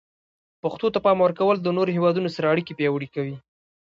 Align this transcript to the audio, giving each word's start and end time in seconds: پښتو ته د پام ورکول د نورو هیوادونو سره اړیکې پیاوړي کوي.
پښتو 0.61 0.87
ته 0.93 0.99
د 1.01 1.03
پام 1.05 1.17
ورکول 1.25 1.57
د 1.61 1.67
نورو 1.77 1.89
هیوادونو 1.97 2.29
سره 2.35 2.51
اړیکې 2.53 2.77
پیاوړي 2.79 3.07
کوي. 3.15 3.35